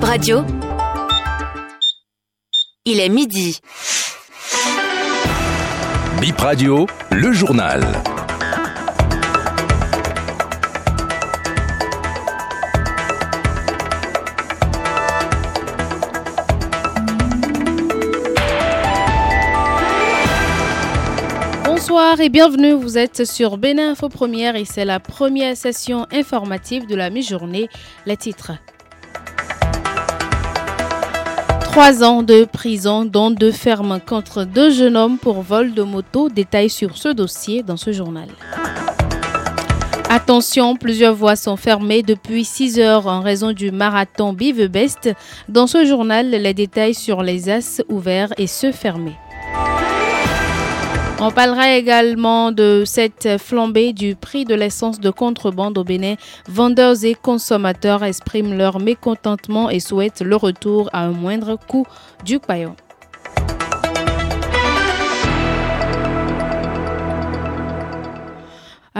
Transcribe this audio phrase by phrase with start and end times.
[0.00, 0.44] Bib Radio.
[2.86, 3.60] Il est midi.
[6.22, 7.82] Bip Radio, le journal.
[21.66, 26.86] Bonsoir et bienvenue, vous êtes sur Bénin Info Première et c'est la première session informative
[26.86, 27.68] de la mi-journée.
[28.06, 28.52] Les titres.
[31.70, 36.28] Trois ans de prison, dont deux fermes contre deux jeunes hommes pour vol de moto.
[36.28, 38.26] Détails sur ce dossier dans ce journal.
[40.08, 45.10] Attention, plusieurs voies sont fermées depuis 6 heures en raison du marathon Bivebest.
[45.48, 49.16] Dans ce journal, les détails sur les as ouverts et ceux fermés.
[51.22, 56.14] On parlera également de cette flambée du prix de l'essence de contrebande au Bénin.
[56.48, 61.86] Vendeurs et consommateurs expriment leur mécontentement et souhaitent le retour à un moindre coût
[62.24, 62.74] du paillon.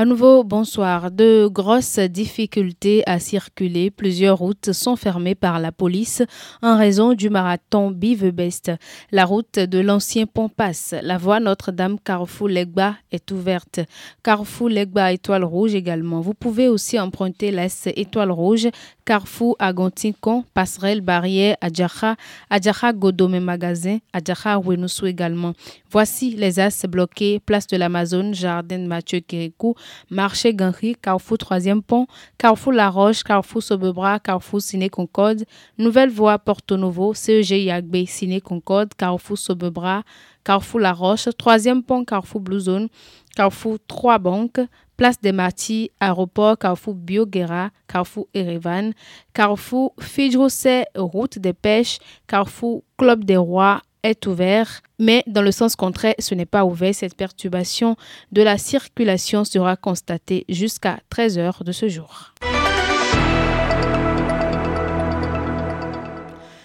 [0.00, 1.10] À nouveau, bonsoir.
[1.10, 3.90] De grosses difficultés à circuler.
[3.90, 6.22] Plusieurs routes sont fermées par la police
[6.62, 8.72] en raison du marathon Bivebest.
[9.12, 10.94] La route de l'ancien pont passe.
[11.02, 13.80] La voie Notre-Dame Carrefour Legba est ouverte.
[14.22, 16.22] Carrefour Legba Étoile Rouge également.
[16.22, 18.68] Vous pouvez aussi emprunter l'Est Étoile Rouge,
[19.04, 22.16] Carrefour Agontincon, Passerelle Barrière, Adjaha,
[22.48, 25.52] Adjaha Godome Magasin, Adjaha Wenoussou également.
[25.90, 27.40] Voici les as bloqués.
[27.44, 29.74] Place de l'Amazone, Jardin Mathieu Kirikou,
[30.10, 32.06] Marché Ganri, Carrefour Troisième Pont,
[32.38, 35.44] Carrefour La Roche, Carrefour Sobebra, Carrefour Ciné Concorde,
[35.78, 40.02] Nouvelle Voie Porto Novo, CEG Yagbe, Ciné Concorde, Carrefour Sobebra,
[40.44, 42.88] Carrefour La Roche, Troisième Pont, Carrefour Blue Zone,
[43.36, 44.60] Carrefour Trois Banques,
[44.96, 48.92] Place des Martis, Aéroport, Carrefour Bioguera, Carrefour Erevan,
[49.32, 55.76] Carrefour Fidjose, Route des Pêches, Carrefour Club des Rois, est ouvert, mais dans le sens
[55.76, 56.94] contraire, ce n'est pas ouvert.
[56.94, 57.96] Cette perturbation
[58.32, 62.34] de la circulation sera constatée jusqu'à 13 heures de ce jour.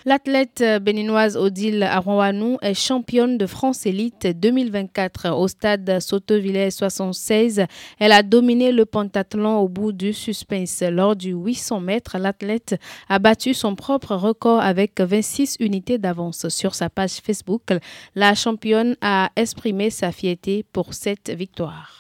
[0.08, 7.66] L'athlète béninoise Odile Arouanou est championne de France Élite 2024 au stade Sotovillers 76.
[7.98, 10.84] Elle a dominé le pentathlon au bout du suspense.
[10.84, 12.80] Lors du 800 mètres, l'athlète
[13.10, 16.50] a battu son propre record avec 26 unités d'avance.
[16.50, 17.74] Sur sa page Facebook,
[18.14, 22.00] la championne a exprimé sa fierté pour cette victoire.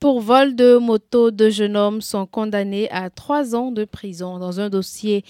[0.00, 4.38] Pour vol de moto, deux jeunes hommes sont condamnés à trois ans de prison.
[4.38, 5.24] Dans un dossier,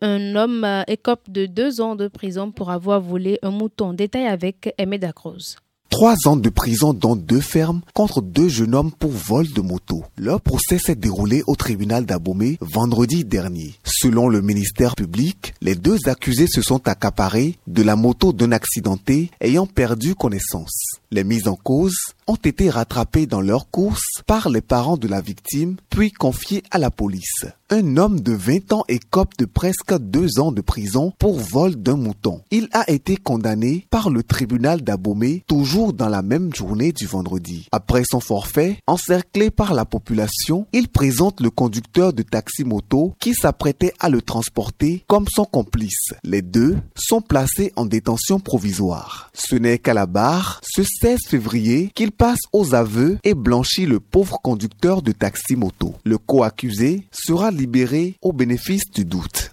[0.00, 3.92] un homme écope de deux ans de prison pour avoir volé un mouton.
[3.92, 5.56] Détail avec Aimé Dacrose.
[5.96, 10.04] Trois ans de prison dans deux fermes contre deux jeunes hommes pour vol de moto.
[10.18, 13.76] Leur procès s'est déroulé au tribunal d'Abomey vendredi dernier.
[13.82, 19.30] Selon le ministère public, les deux accusés se sont accaparés de la moto d'un accidenté
[19.40, 20.98] ayant perdu connaissance.
[21.10, 21.96] Les mises en cause
[22.26, 26.76] ont été rattrapés dans leur course par les parents de la victime, puis confiés à
[26.76, 27.46] la police.
[27.68, 31.96] Un homme de 20 ans écope de presque deux ans de prison pour vol d'un
[31.96, 32.42] mouton.
[32.52, 37.66] Il a été condamné par le tribunal d'Abomey toujours dans la même journée du vendredi.
[37.72, 43.94] Après son forfait, encerclé par la population, il présente le conducteur de taxi-moto qui s'apprêtait
[43.98, 46.12] à le transporter comme son complice.
[46.22, 49.32] Les deux sont placés en détention provisoire.
[49.34, 53.98] Ce n'est qu'à la barre, ce 16 février, qu'il passe aux aveux et blanchit le
[53.98, 55.96] pauvre conducteur de taxi-moto.
[56.04, 59.50] Le co-accusé sera libéré au bénéfice du doute.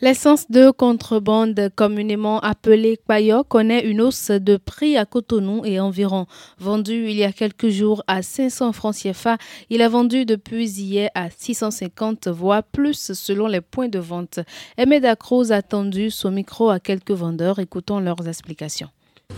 [0.00, 6.26] L'essence de contrebande, communément appelée Payo, connaît une hausse de prix à Cotonou et environ.
[6.60, 9.38] Vendu il y a quelques jours à 500 francs CFA,
[9.70, 14.38] il a vendu depuis hier à 650 voire plus selon les points de vente.
[14.76, 17.58] Ahmed Cruz a tendu son micro à quelques vendeurs.
[17.58, 18.90] Écoutons leurs explications.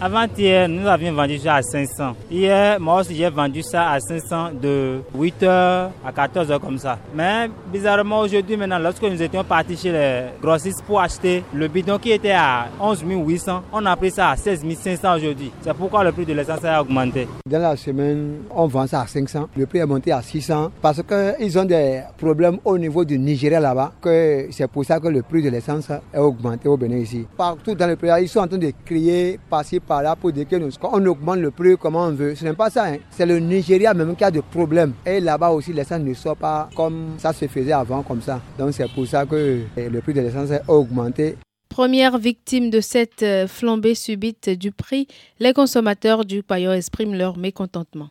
[0.03, 2.17] Avant-hier, nous avions vendu ça à 500.
[2.31, 6.99] Hier, moi aussi, j'ai vendu ça à 500 de 8h à 14h comme ça.
[7.14, 11.99] Mais bizarrement, aujourd'hui, maintenant, lorsque nous étions partis chez les grossistes pour acheter le bidon
[11.99, 15.53] qui était à 11 800, on a pris ça à 16 500 aujourd'hui.
[15.61, 17.29] C'est pourquoi le prix de l'essence a augmenté.
[17.47, 19.50] Dans la semaine, on vend ça à 500.
[19.55, 23.61] Le prix est monté à 600 parce qu'ils ont des problèmes au niveau du Nigeria
[23.61, 23.93] là-bas.
[24.50, 27.26] C'est pour ça que le prix de l'essence est augmenté au Bénin ici.
[27.37, 30.47] Partout dans le pays, ils sont en train de crier, passer par là pour dire
[30.49, 32.35] qu'on augmente le prix comme on veut.
[32.35, 32.87] Ce n'est pas ça.
[32.87, 32.99] Hein.
[33.11, 34.93] C'est le Nigeria même qui a des problèmes.
[35.05, 38.41] Et là-bas aussi, l'essence ne sort pas comme ça se faisait avant, comme ça.
[38.59, 41.37] Donc c'est pour ça que le prix de l'essence a augmenté.
[41.69, 45.06] Première victime de cette flambée subite du prix,
[45.38, 48.09] les consommateurs du paillot expriment leur mécontentement.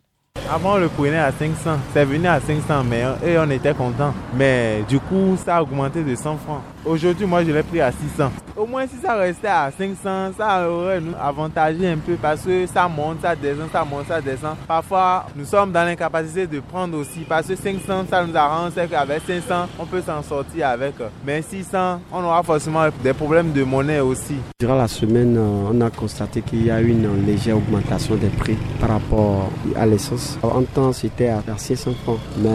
[0.52, 1.78] Avant, on le prenait à 500.
[1.94, 4.12] C'est venu à 500, mais et on était content.
[4.34, 6.62] Mais du coup, ça a augmenté de 100 francs.
[6.84, 8.32] Aujourd'hui, moi, je l'ai pris à 600.
[8.58, 12.66] Au moins, si ça restait à 500, ça aurait nous avantagé un peu parce que
[12.66, 14.56] ça monte, ça descend, ça monte, ça descend.
[14.68, 18.72] Parfois, nous sommes dans l'incapacité de prendre aussi parce que 500, ça nous arrange.
[18.74, 20.96] C'est qu'avec 500, on peut s'en sortir avec.
[21.26, 24.36] Mais 600, on aura forcément des problèmes de monnaie aussi.
[24.60, 28.58] Durant la semaine, euh, on a constaté qu'il y a une légère augmentation des prix
[28.80, 30.39] par rapport à l'essence.
[30.44, 32.20] En temps, c'était à 600 francs.
[32.42, 32.50] Mais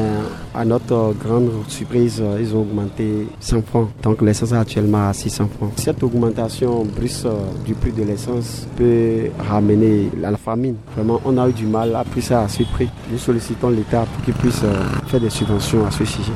[0.54, 3.88] à notre grande surprise, euh, ils ont augmenté 100 francs.
[4.02, 5.72] Donc l'essence est actuellement à 600 francs.
[5.76, 7.34] Cette augmentation brusque euh,
[7.64, 10.76] du prix de l'essence peut ramener la famine.
[10.94, 12.88] Vraiment, on a eu du mal à plus ça à ce prix.
[13.10, 14.62] Nous sollicitons l'État pour qu'il puisse
[15.06, 16.32] faire des subventions à ce sujet.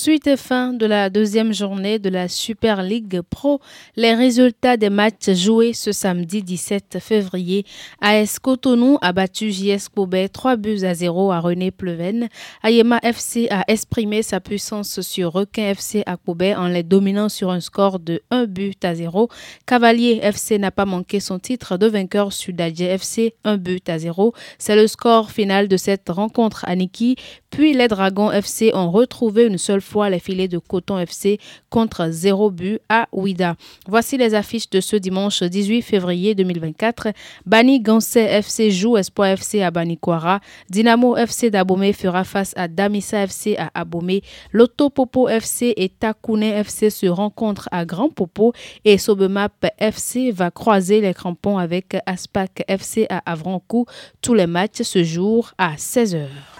[0.00, 3.60] Suite et fin de la deuxième journée de la Super League Pro,
[3.96, 7.66] les résultats des matchs joués ce samedi 17 février.
[8.00, 12.28] AS Cotonou a battu JS Kobe 3 buts à 0 à René Pleven.
[12.62, 17.50] Ayema FC a exprimé sa puissance sur Requin FC à Kobe en les dominant sur
[17.50, 19.28] un score de 1 but à 0.
[19.66, 23.98] Cavalier FC n'a pas manqué son titre de vainqueur sur Dadje FC 1 but à
[23.98, 24.32] 0.
[24.58, 27.16] C'est le score final de cette rencontre à Niki.
[27.50, 31.38] Puis les Dragons FC ont retrouvé une seule fois les filets de Coton FC
[31.70, 33.56] contre 0 but à Ouida.
[33.88, 37.08] Voici les affiches de ce dimanche 18 février 2024.
[37.46, 40.40] Bani Gansé FC joue Espoir FC à Banikwara.
[40.68, 44.22] Dynamo FC d'Abomé fera face à Damissa FC à Abomé.
[44.52, 48.52] Lotto Popo FC et Takune FC se rencontrent à Grand Popo
[48.84, 53.86] et Sobemap FC va croiser les crampons avec Aspac FC à Avrancourt.
[54.20, 56.57] Tous les matchs se jouent à 16h.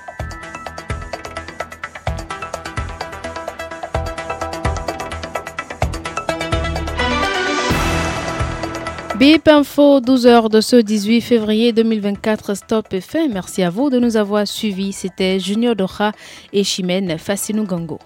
[9.19, 13.27] BIP Info, 12h de ce 18 février 2024, Stop et fin.
[13.27, 14.93] Merci à vous de nous avoir suivis.
[14.93, 16.13] C'était Junior Doha
[16.53, 17.99] et Chimène Fassinou Gango.